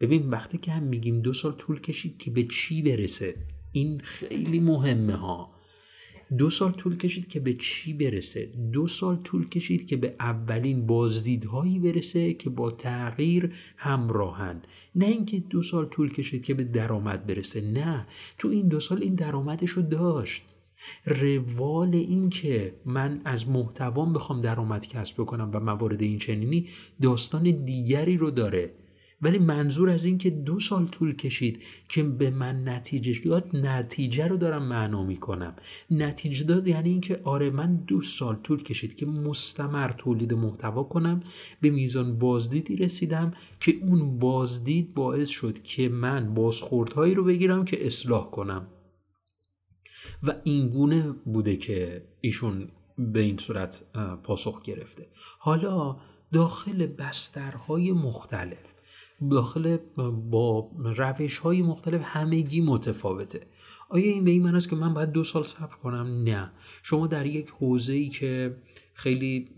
ببین 0.00 0.30
وقتی 0.30 0.58
که 0.58 0.72
هم 0.72 0.82
میگیم 0.82 1.20
دو 1.20 1.32
سال 1.32 1.52
طول 1.52 1.80
کشید 1.80 2.18
که 2.18 2.30
به 2.30 2.44
چی 2.44 2.82
برسه 2.82 3.34
این 3.72 4.00
خیلی 4.00 4.60
مهمه 4.60 5.14
ها. 5.14 5.58
دو 6.38 6.50
سال 6.50 6.72
طول 6.72 6.96
کشید 6.96 7.28
که 7.28 7.40
به 7.40 7.54
چی 7.54 7.92
برسه؟ 7.92 8.46
دو 8.72 8.86
سال 8.86 9.16
طول 9.16 9.48
کشید 9.48 9.86
که 9.86 9.96
به 9.96 10.14
اولین 10.20 10.86
بازدیدهایی 10.86 11.78
برسه 11.78 12.34
که 12.34 12.50
با 12.50 12.70
تغییر 12.70 13.54
همراهن. 13.76 14.62
نه 14.94 15.06
اینکه 15.06 15.38
دو 15.38 15.62
سال 15.62 15.86
طول 15.86 16.12
کشید 16.12 16.44
که 16.44 16.54
به 16.54 16.64
درآمد 16.64 17.26
برسه 17.26 17.60
نه. 17.60 18.06
تو 18.38 18.48
این 18.48 18.68
دو 18.68 18.80
سال 18.80 19.02
این 19.02 19.14
درآمدش 19.14 19.70
رو 19.70 19.82
داشت. 19.82 20.42
روال 21.06 21.94
این 21.94 22.30
که 22.30 22.74
من 22.84 23.20
از 23.24 23.48
محتوام 23.48 24.12
بخوام 24.12 24.40
درآمد 24.40 24.86
کسب 24.86 25.14
بکنم 25.20 25.50
و 25.52 25.60
موارد 25.60 26.02
این 26.02 26.18
چنینی 26.18 26.68
داستان 27.02 27.42
دیگری 27.42 28.16
رو 28.16 28.30
داره. 28.30 28.72
ولی 29.22 29.38
منظور 29.38 29.90
از 29.90 30.04
این 30.04 30.18
که 30.18 30.30
دو 30.30 30.60
سال 30.60 30.86
طول 30.86 31.16
کشید 31.16 31.62
که 31.88 32.02
به 32.02 32.30
من 32.30 32.68
نتیجه 32.68 33.20
داد 33.24 33.56
نتیجه 33.56 34.26
رو 34.26 34.36
دارم 34.36 34.62
معنا 34.62 35.04
می‌کنم. 35.04 35.56
نتیجه 35.90 36.44
داد 36.44 36.66
یعنی 36.66 36.90
اینکه 36.90 37.20
آره 37.24 37.50
من 37.50 37.76
دو 37.76 38.02
سال 38.02 38.36
طول 38.36 38.62
کشید 38.62 38.94
که 38.94 39.06
مستمر 39.06 39.88
تولید 39.88 40.34
محتوا 40.34 40.82
کنم 40.82 41.22
به 41.60 41.70
میزان 41.70 42.18
بازدیدی 42.18 42.76
رسیدم 42.76 43.34
که 43.60 43.74
اون 43.82 44.18
بازدید 44.18 44.94
باعث 44.94 45.28
شد 45.28 45.62
که 45.62 45.88
من 45.88 46.34
بازخوردهایی 46.34 47.14
رو 47.14 47.24
بگیرم 47.24 47.64
که 47.64 47.86
اصلاح 47.86 48.30
کنم. 48.30 48.66
و 50.22 50.34
اینگونه 50.44 51.12
بوده 51.12 51.56
که 51.56 52.04
ایشون 52.20 52.68
به 52.98 53.20
این 53.20 53.36
صورت 53.36 53.82
پاسخ 54.22 54.62
گرفته. 54.62 55.08
حالا 55.38 55.96
داخل 56.32 56.86
بسترهای 56.86 57.92
مختلف 57.92 58.77
داخل 59.30 59.76
با 60.30 60.70
روش 60.84 61.38
های 61.38 61.62
مختلف 61.62 62.00
همگی 62.04 62.60
متفاوته. 62.60 63.46
آیا 63.88 64.04
این 64.04 64.24
به 64.24 64.30
این 64.30 64.42
من 64.42 64.54
است 64.54 64.70
که 64.70 64.76
من 64.76 64.94
باید 64.94 65.10
دو 65.10 65.24
سال 65.24 65.42
صبر 65.42 65.76
کنم؟ 65.82 66.22
نه. 66.22 66.50
شما 66.82 67.06
در 67.06 67.26
یک 67.26 67.48
حوزه 67.48 67.92
ای 67.92 68.08
که 68.08 68.56
خیلی 68.98 69.48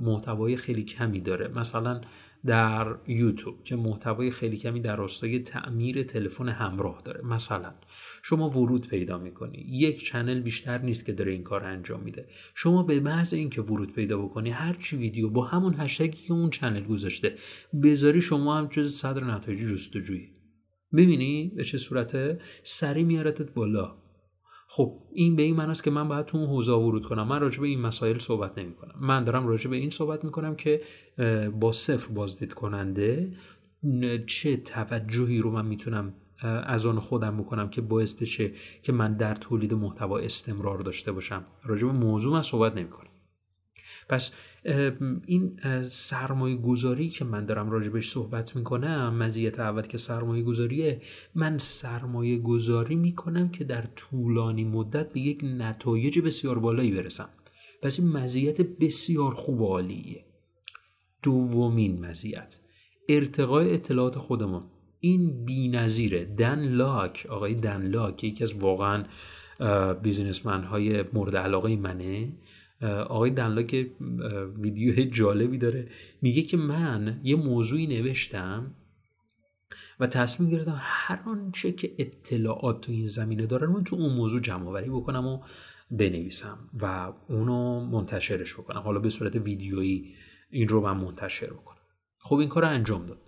محتوای 0.00 0.56
خیلی 0.56 0.82
کمی 0.82 1.20
داره. 1.20 1.48
مثلا 1.48 2.00
در 2.46 2.94
یوتیوب 3.08 3.64
که 3.64 3.76
محتوای 3.76 4.30
خیلی 4.30 4.56
کمی 4.56 4.80
در 4.80 4.96
راستای 4.96 5.38
تعمیر 5.38 6.02
تلفن 6.02 6.48
همراه 6.48 7.02
داره. 7.04 7.26
مثلا 7.26 7.74
شما 8.22 8.50
ورود 8.50 8.88
پیدا 8.88 9.18
می‌کنی. 9.18 9.58
یک 9.58 10.04
چنل 10.04 10.40
بیشتر 10.40 10.78
نیست 10.78 11.06
که 11.06 11.12
داره 11.12 11.32
این 11.32 11.42
کار 11.42 11.64
انجام 11.64 12.00
میده. 12.02 12.26
شما 12.54 12.82
به 12.82 13.00
محض 13.00 13.34
اینکه 13.34 13.62
ورود 13.62 13.92
پیدا 13.92 14.18
بکنی 14.18 14.50
هر 14.50 14.76
چی 14.80 14.96
ویدیو 14.96 15.28
با 15.28 15.44
همون 15.44 15.74
هشتگی 15.78 16.26
که 16.26 16.32
اون 16.32 16.50
چنل 16.50 16.84
گذاشته 16.84 17.34
بذاری 17.82 18.22
شما 18.22 18.58
هم 18.58 18.66
جز 18.66 18.94
صدر 18.94 19.24
نتایج 19.24 19.60
جستجویی. 19.60 20.28
ببینی 20.92 21.52
به 21.56 21.64
چه 21.64 21.78
صورته؟ 21.78 22.40
سری 22.62 23.04
میارتت 23.04 23.54
بالا. 23.54 24.01
خب 24.74 24.98
این 25.12 25.36
به 25.36 25.42
این 25.42 25.56
معناست 25.56 25.84
که 25.84 25.90
من 25.90 26.08
باید 26.08 26.26
تو 26.26 26.38
اون 26.38 26.46
حوزه 26.46 26.72
ورود 26.72 27.06
کنم. 27.06 27.28
من 27.28 27.40
راجع 27.40 27.60
به 27.60 27.66
این 27.66 27.80
مسائل 27.80 28.18
صحبت 28.18 28.58
نمی 28.58 28.74
کنم 28.74 28.94
من 29.00 29.24
دارم 29.24 29.46
راجع 29.46 29.70
به 29.70 29.76
این 29.76 29.90
صحبت 29.90 30.24
می 30.24 30.30
کنم 30.30 30.54
که 30.54 30.82
با 31.60 31.72
صفر 31.72 32.14
بازدید 32.14 32.52
کننده 32.52 33.32
چه 34.26 34.56
توجهی 34.56 35.38
رو 35.38 35.50
من 35.50 35.66
می‌تونم 35.66 36.14
از 36.42 36.86
آن 36.86 36.98
خودم 36.98 37.36
بکنم 37.36 37.68
که 37.68 37.80
باعث 37.80 38.14
بشه 38.14 38.52
که 38.82 38.92
من 38.92 39.16
در 39.16 39.34
تولید 39.34 39.74
محتوا 39.74 40.18
استمرار 40.18 40.78
داشته 40.78 41.12
باشم. 41.12 41.44
راجع 41.64 41.86
به 41.86 41.92
موضوع 41.92 42.32
من 42.32 42.42
صحبت 42.42 42.76
نمی 42.76 42.90
کنم 42.90 43.11
پس 44.12 44.30
این 45.26 45.60
سرمایه 45.88 46.56
گذاری 46.56 47.08
که 47.08 47.24
من 47.24 47.46
دارم 47.46 47.70
راجبش 47.70 48.10
صحبت 48.10 48.56
می‌کنم 48.56 49.16
مزیت 49.16 49.60
اول 49.60 49.82
که 49.82 49.98
سرمایه 49.98 50.42
گذاریه 50.42 51.00
من 51.34 51.58
سرمایه 51.58 52.38
گذاری 52.38 52.94
می‌کنم 52.94 53.48
که 53.48 53.64
در 53.64 53.84
طولانی 53.96 54.64
مدت 54.64 55.12
به 55.12 55.20
یک 55.20 55.40
نتایج 55.44 56.18
بسیار 56.18 56.58
بالایی 56.58 56.90
برسم. 56.90 57.28
پس 57.82 58.00
این 58.00 58.08
مزیت 58.08 58.60
بسیار 58.60 59.34
خوب 59.34 59.60
و 59.60 59.66
عالیه. 59.66 60.24
دومین 61.22 62.06
مزیت 62.06 62.60
ارتقای 63.08 63.74
اطلاعات 63.74 64.18
خودمون 64.18 64.62
این 65.00 65.44
بی 65.44 65.68
نظیره 65.68 66.24
دن 66.24 66.68
لاک 66.68 67.26
آقای 67.30 67.54
دن 67.54 67.82
لاک 67.82 68.24
یکی 68.24 68.44
از 68.44 68.52
واقعا 68.52 69.04
بیزینسمن 70.02 70.64
های 70.64 71.04
مورد 71.12 71.36
علاقه 71.36 71.76
منه. 71.76 72.32
آقای 72.82 73.30
دنلاک 73.30 73.90
ویدیو 74.58 75.04
جالبی 75.04 75.58
داره 75.58 75.88
میگه 76.22 76.42
که 76.42 76.56
من 76.56 77.20
یه 77.22 77.36
موضوعی 77.36 77.86
نوشتم 77.86 78.74
و 80.00 80.06
تصمیم 80.06 80.50
گرفتم 80.50 80.76
هر 80.80 81.20
آنچه 81.26 81.72
که 81.72 81.94
اطلاعات 81.98 82.80
تو 82.80 82.92
این 82.92 83.06
زمینه 83.06 83.46
داره 83.46 83.66
من 83.66 83.84
تو 83.84 83.96
اون 83.96 84.12
موضوع 84.12 84.40
جمع 84.40 84.68
آوری 84.68 84.90
بکنم 84.90 85.26
و 85.26 85.40
بنویسم 85.90 86.58
و 86.80 87.12
اونو 87.28 87.80
منتشرش 87.80 88.54
بکنم. 88.54 88.80
حالا 88.80 89.00
به 89.00 89.08
صورت 89.08 89.36
ویدیویی 89.36 90.14
این 90.50 90.68
رو 90.68 90.80
من 90.80 90.96
منتشر 90.96 91.46
بکنم. 91.46 91.78
خب 92.22 92.36
این 92.36 92.48
کار 92.48 92.64
انجام 92.64 93.06
داد. 93.06 93.18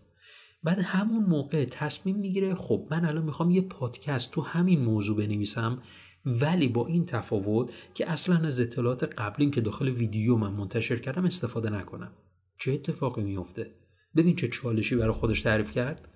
بعد 0.62 0.78
همون 0.78 1.24
موقع 1.24 1.64
تصمیم 1.64 2.16
می‌گیره 2.16 2.54
خب 2.54 2.88
من 2.90 3.04
الان 3.04 3.24
می‌خوام 3.24 3.50
یه 3.50 3.60
پادکست 3.60 4.30
تو 4.30 4.40
همین 4.40 4.80
موضوع 4.80 5.16
بنویسم 5.16 5.82
ولی 6.26 6.68
با 6.68 6.86
این 6.86 7.06
تفاوت 7.06 7.72
که 7.94 8.10
اصلا 8.10 8.36
از 8.36 8.60
اطلاعات 8.60 9.04
قبلیم 9.04 9.50
که 9.50 9.60
داخل 9.60 9.88
ویدیو 9.88 10.36
من 10.36 10.52
منتشر 10.52 10.96
کردم 10.96 11.24
استفاده 11.24 11.70
نکنم. 11.70 12.12
چه 12.58 12.72
اتفاقی 12.72 13.22
میفته 13.22 13.74
ببین 14.16 14.36
چه 14.36 14.48
چالشی 14.48 14.96
برای 14.96 15.12
خودش 15.12 15.42
تعریف 15.42 15.72
کرد. 15.72 16.08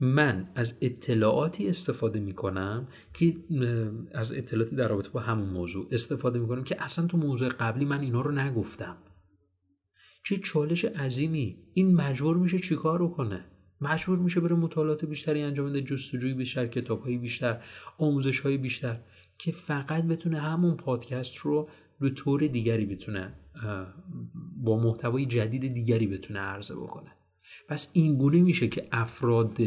من 0.00 0.50
از 0.54 0.78
اطلاعاتی 0.80 1.68
استفاده 1.68 2.20
می‌کنم 2.20 2.88
که 3.14 3.36
از 4.14 4.32
اطلاعاتی 4.32 4.76
در 4.76 4.88
رابطه 4.88 5.10
با 5.10 5.20
همون 5.20 5.48
موضوع 5.48 5.88
استفاده 5.90 6.38
می‌کنم 6.38 6.64
که 6.64 6.82
اصلا 6.82 7.06
تو 7.06 7.16
موضوع 7.16 7.48
قبلی 7.48 7.84
من 7.84 8.00
اینا 8.00 8.20
رو 8.20 8.32
نگفتم. 8.32 8.96
چه 10.24 10.36
چالش 10.36 10.84
عظیمی. 10.84 11.58
این 11.74 11.94
مجبور 11.94 12.36
میشه 12.36 12.58
چیکار 12.58 12.98
رو 12.98 13.08
کنه 13.08 13.44
مجبور 13.80 14.18
میشه 14.18 14.40
بره 14.40 14.54
مطالعات 14.54 15.04
بیشتری 15.04 15.42
انجام 15.42 15.68
بده 15.68 15.80
جستجوی 15.80 16.34
بیشتر 16.34 16.66
کتابهایی 16.66 17.18
بیشتر 17.18 17.62
آموزش 17.98 18.40
های 18.40 18.56
بیشتر. 18.56 19.00
که 19.42 19.52
فقط 19.52 20.04
بتونه 20.04 20.40
همون 20.40 20.76
پادکست 20.76 21.36
رو 21.36 21.68
به 22.00 22.10
طور 22.10 22.46
دیگری 22.46 22.86
بتونه 22.86 23.32
با 24.56 24.78
محتوای 24.78 25.26
جدید 25.26 25.74
دیگری 25.74 26.06
بتونه 26.06 26.40
عرضه 26.40 26.74
بکنه. 26.74 27.10
پس 27.68 27.90
این 27.92 28.18
گونه 28.18 28.40
میشه 28.40 28.68
که 28.68 28.88
افراد 28.92 29.58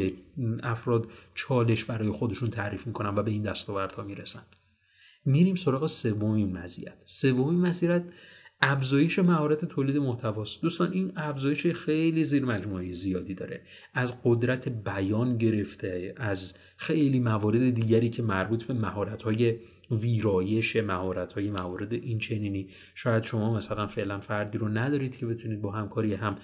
افراد 0.63 1.07
چالش 1.33 1.83
برای 1.83 2.09
خودشون 2.09 2.49
تعریف 2.49 2.87
می‌کنن 2.87 3.09
و 3.09 3.23
به 3.23 3.31
این 3.31 3.43
دستاوردها 3.43 4.03
می‌رسن. 4.03 4.43
میریم 5.25 5.55
سراغ 5.55 5.87
سومین 5.87 6.57
مزیت 6.57 7.03
سومین 7.05 7.61
مزیت 7.61 8.03
افزایش 8.61 9.19
مهارت 9.19 9.65
تولید 9.65 9.97
محتواست. 9.97 10.61
دوستان 10.61 10.91
این 10.91 11.11
افزایش 11.15 11.67
خیلی 11.67 12.23
زیر 12.23 12.45
مجموعه 12.45 12.91
زیادی 12.91 13.33
داره. 13.33 13.61
از 13.93 14.13
قدرت 14.23 14.69
بیان 14.69 15.37
گرفته 15.37 16.13
از 16.17 16.53
خیلی 16.77 17.19
موارد 17.19 17.69
دیگری 17.69 18.09
که 18.09 18.23
مربوط 18.23 18.63
به 18.63 18.73
مهارت 18.73 19.23
های 19.23 19.59
ویرایش 19.91 20.75
مهارت 20.75 21.33
های 21.33 21.49
موارد 21.49 21.93
این 21.93 22.19
چنینی. 22.19 22.67
شاید 22.95 23.23
شما 23.23 23.53
مثلا 23.53 23.87
فعلا 23.87 24.19
فردی 24.19 24.57
رو 24.57 24.67
ندارید 24.67 25.17
که 25.17 25.25
بتونید 25.25 25.61
با 25.61 25.71
همکاری 25.71 26.13
هم 26.13 26.35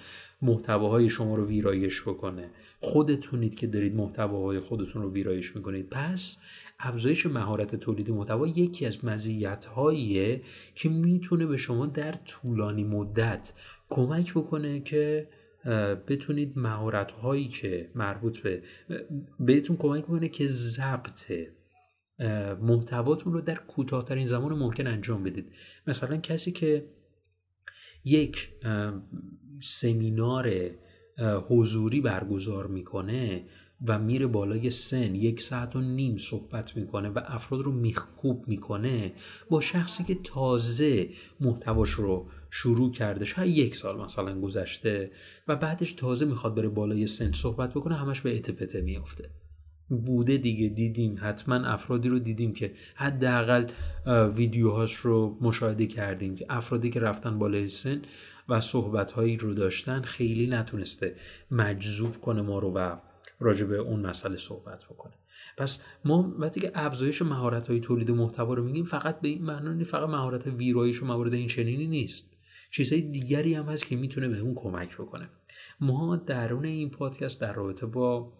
محتواهای 0.42 1.08
شما 1.08 1.34
رو 1.34 1.46
ویرایش 1.46 2.02
بکنه. 2.02 2.50
خودتونید 2.80 3.54
که 3.54 3.66
دارید 3.66 3.94
محتواهای 3.94 4.60
خودتون 4.60 5.02
رو 5.02 5.12
ویرایش 5.12 5.56
می‌کنید. 5.56 5.88
پس 5.90 6.38
افزایش 6.84 7.26
مهارت 7.26 7.76
تولید 7.76 8.10
محتوا 8.10 8.46
یکی 8.46 8.86
از 8.86 9.04
مزیت 9.04 9.66
که 10.74 10.88
می‌تونه 10.88 11.46
به 11.46 11.56
شما 11.56 11.86
در 11.86 12.12
طولانی 12.12 12.84
مدت 12.84 13.52
کمک 13.90 14.34
بکنه 14.34 14.80
که 14.80 15.28
بتونید 16.08 16.58
مهارت 16.58 17.10
هایی 17.10 17.48
که 17.48 17.90
مربوط 17.94 18.38
به 18.38 18.62
بهتون 19.40 19.76
کمک 19.76 20.04
بکنه 20.04 20.28
که 20.28 20.48
ضبط 20.48 21.32
محتواتون 22.62 23.32
رو 23.32 23.40
در 23.40 23.54
کوتاهترین 23.54 24.26
زمان 24.26 24.58
ممکن 24.58 24.86
انجام 24.86 25.22
بدید. 25.22 25.52
مثلا 25.86 26.16
کسی 26.16 26.52
که 26.52 26.84
یک 28.04 28.50
سمینار 29.62 30.70
حضوری 31.48 32.00
برگزار 32.00 32.66
می‌کنه 32.66 33.44
و 33.86 33.98
میره 33.98 34.26
بالای 34.26 34.70
سن. 34.70 35.14
یک 35.14 35.40
ساعت 35.40 35.76
و 35.76 35.80
نیم 35.80 36.16
صحبت 36.16 36.76
می‌کنه 36.76 37.08
و 37.08 37.20
افراد 37.26 37.60
رو 37.60 37.72
میخکوب 37.72 38.48
می‌کنه 38.48 39.12
با 39.50 39.60
شخصی 39.60 40.04
که 40.04 40.14
تازه 40.14 41.08
محتواش 41.40 41.90
رو 41.90 42.28
شروع 42.50 42.92
کرده. 42.92 43.24
شاید 43.24 43.56
یک 43.56 43.76
سال 43.76 44.04
مثلا 44.04 44.40
گذشته 44.40 45.10
و 45.48 45.56
بعدش 45.56 45.92
تازه 45.92 46.26
می‌خواد 46.26 46.54
بره 46.54 46.68
بالای 46.68 47.06
سن 47.06 47.32
صحبت 47.32 47.70
بکنه 47.70 47.94
همش 47.94 48.20
به 48.20 48.36
اتپته 48.36 48.80
میافته. 48.80 49.30
بوده 50.06 50.36
دیگه 50.36 50.68
دیدیم. 50.68 51.16
حتما 51.20 51.54
افرادی 51.54 52.08
رو 52.08 52.18
دیدیم 52.18 52.52
که 52.52 52.72
حداقل 52.94 53.66
ویدیوهاش 54.36 54.94
رو 54.94 55.38
مشاهده 55.40 55.86
کردیم 55.86 56.34
که 56.34 56.46
افرادی 56.48 56.90
که 56.90 57.00
رفتن 57.00 57.38
بالای 57.38 57.68
سن 57.68 58.02
و 58.48 58.60
صحبتهایی 58.60 59.36
رو 59.36 59.54
داشتن 59.54 60.02
خیلی 60.02 60.46
نتونسته 60.46 61.14
مجذوب 61.50 62.20
کنه 62.20 62.42
ما 62.42 62.58
رو 62.58 62.72
و 62.72 62.96
راجع 63.40 63.66
به 63.66 63.76
اون 63.76 64.06
مسئله 64.06 64.36
صحبت 64.36 64.84
بکنه. 64.84 65.12
پس 65.56 65.82
ما 66.04 66.34
وقتی 66.38 66.60
که 66.60 66.70
افزایش 66.74 67.22
مهارت 67.22 67.66
های 67.66 67.80
تولید 67.80 68.10
محتوا 68.10 68.54
رو 68.54 68.64
میگیم 68.64 68.84
فقط 68.84 69.20
به 69.20 69.28
این 69.28 69.42
معنا 69.42 69.84
فقط 69.84 70.08
مهارت 70.08 70.46
ویرایش 70.46 71.02
و 71.02 71.06
موارد 71.06 71.34
این 71.34 71.48
چنینی 71.48 71.86
نیست. 71.86 72.38
چیزهای 72.70 73.02
دیگری 73.02 73.54
هم 73.54 73.64
هست 73.64 73.86
که 73.86 73.96
می‌تونه 73.96 74.28
به 74.28 74.38
اون 74.38 74.54
کمک 74.54 74.96
بکنه. 74.96 75.28
ما 75.80 76.16
درون 76.16 76.64
این 76.64 76.90
پادکست 76.90 77.40
در 77.40 77.52
رابطه 77.52 77.86
با 77.86 78.32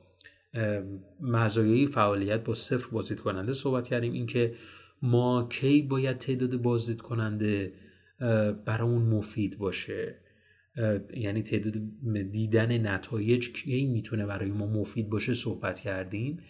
مزایای 1.21 1.87
فعالیت 1.87 2.45
با 2.45 2.55
صفر 2.55 2.91
بازدید 2.91 3.21
کننده 3.21 3.53
صحبت 3.53 3.89
کردیم. 3.89 4.13
اینکه 4.13 4.55
ما 5.03 5.49
کی 5.51 5.83
باید 5.83 6.19
تعداد 6.19 6.57
بازدید 6.57 7.01
کننده 7.01 7.73
برامون 8.65 9.03
مفید 9.03 9.59
باشه. 9.59 10.19
یعنی 11.17 11.43
تعداد 11.43 11.75
دیدن 12.31 12.87
نتایج 12.87 13.49
کی 13.53 13.87
می‌تونه 13.87 14.27
برای 14.27 14.51
ما 14.51 14.67
مفید 14.67 15.11
باشه 15.11 15.35
صحبت 15.35 15.81
کردیم؟ 15.81 16.41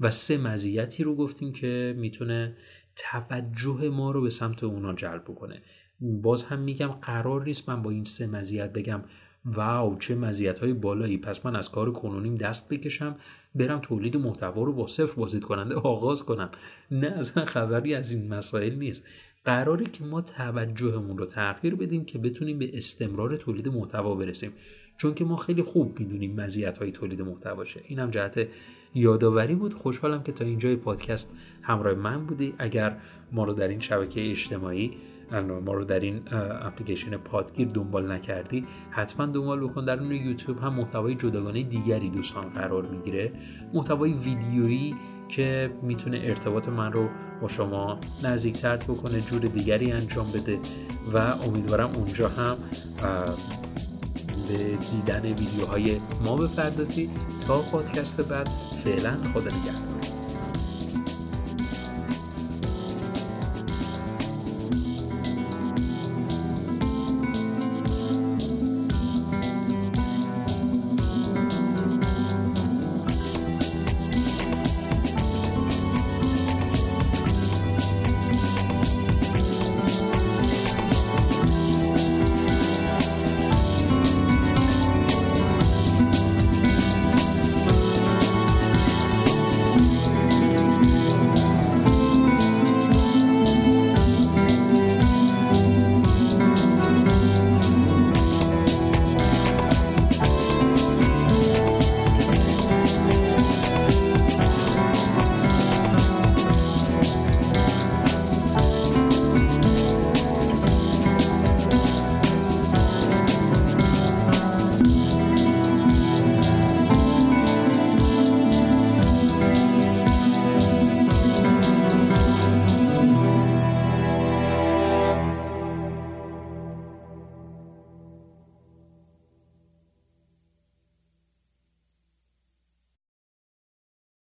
و 0.00 0.10
سه 0.10 0.38
مزیتی 0.38 1.04
رو 1.04 1.16
گفتیم 1.16 1.52
که 1.52 1.94
می‌تونه 1.98 2.56
توجه 2.96 3.88
ما 3.88 4.10
رو 4.10 4.20
به 4.20 4.30
سمت 4.30 4.64
اونا 4.64 4.94
جلب 4.94 5.24
بکنه. 5.24 5.62
باز 6.00 6.44
هم 6.44 6.60
میگم 6.60 6.88
قرار 6.88 7.44
نیست 7.44 7.68
من 7.68 7.82
با 7.82 7.90
این 7.90 8.04
سه 8.04 8.26
مزیت 8.26 8.72
بگم 8.72 9.04
واو 9.44 9.98
چه 9.98 10.14
مزیت 10.14 10.58
های 10.58 10.72
بالایی. 10.72 11.18
پس 11.18 11.46
من 11.46 11.56
از 11.56 11.70
کار 11.70 11.92
کنونیم 11.92 12.34
دست 12.34 12.68
بکشم 12.68 13.16
برم 13.54 13.78
تولید 13.78 14.16
محتوا 14.16 14.62
رو 14.62 14.72
با 14.72 14.86
صفر 14.86 15.14
بازدید 15.14 15.42
کننده 15.42 15.74
آغاز 15.74 16.24
کنم. 16.24 16.50
نه 16.90 17.06
اصلا 17.06 17.44
خبری 17.44 17.94
از 17.94 18.12
این 18.12 18.28
مسائل 18.28 18.74
نیست. 18.74 19.06
قراره 19.44 19.84
که 19.84 20.04
ما 20.04 20.20
توجهمون 20.20 21.18
رو 21.18 21.26
تغییر 21.26 21.74
بدیم 21.74 22.04
که 22.04 22.18
بتونیم 22.18 22.58
به 22.58 22.76
استمرار 22.76 23.36
تولید 23.36 23.68
محتوا 23.68 24.14
برسیم. 24.14 24.52
چون 24.96 25.14
که 25.14 25.24
ما 25.24 25.36
خیلی 25.36 25.62
خوب 25.62 26.00
می‌دونیم 26.00 26.40
مزیت 26.40 26.78
های 26.78 26.92
تولید 26.92 27.22
محتواشه 27.22 27.80
این 27.84 27.98
هم 27.98 28.10
جهت 28.10 28.48
یادآوری 28.94 29.54
بود. 29.54 29.74
خوشحالم 29.74 30.22
که 30.22 30.32
تا 30.32 30.44
اینجای 30.44 30.76
پادکست 30.76 31.32
همراه 31.62 31.94
من 31.94 32.26
بودی. 32.26 32.54
اگر 32.58 32.96
ما 33.32 33.44
رو 33.44 33.52
در 33.52 33.68
این 33.68 33.80
شبکه 33.80 34.30
اجتماعی 34.30 34.96
ما 35.32 35.72
رو 35.72 35.84
در 35.84 36.00
این 36.00 36.22
اپلیکیشن 36.62 37.16
پادگیر 37.16 37.68
دنبال 37.68 38.12
نکردی 38.12 38.66
حتما 38.90 39.26
دنبال 39.26 39.60
بکن 39.68 39.84
در 39.84 40.00
اون 40.00 40.12
یوتیوب 40.12 40.58
هم 40.58 40.74
محتوای 40.74 41.14
جداگانه 41.14 41.62
دیگری 41.62 42.10
دوستان 42.10 42.48
قرار 42.48 42.86
می‌گیره. 42.86 43.32
محتوای 43.74 44.12
ویدیویی 44.12 44.96
که 45.28 45.70
می‌تونه 45.82 46.20
ارتباط 46.24 46.68
من 46.68 46.92
رو 46.92 47.08
با 47.42 47.48
شما 47.48 47.98
نزدیکتر 48.24 48.76
بکنه 48.76 49.20
جور 49.20 49.40
دیگری 49.40 49.92
انجام 49.92 50.26
بده 50.26 50.58
و 51.12 51.18
امیدوارم 51.18 51.90
اونجا 51.96 52.28
هم 52.28 52.56
به 54.48 54.76
دیدن 54.90 55.22
ویدیوهای 55.22 56.00
ما 56.24 56.36
بپردازی. 56.36 57.10
تا 57.46 57.62
پادکست 57.62 58.32
بعد 58.32 58.48
فعلا 58.84 59.10
خدا 59.10 59.56
نگهدار. 59.56 60.09